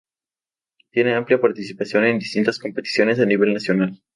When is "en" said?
2.05-2.17